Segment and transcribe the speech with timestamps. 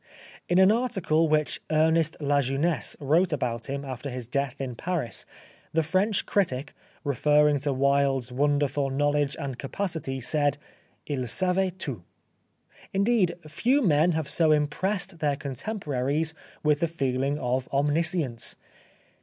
[0.49, 5.27] In an article which Ernest La Jeunesse wrote about him after his death in Paris,
[5.73, 10.57] the French critic referring to Wilde's wonderful knowledge and capacity said:
[11.07, 12.01] "II savait tout."
[12.91, 16.33] Indeed, few men have so impressed their con temporaries
[16.63, 18.55] with the feeling of omniscience.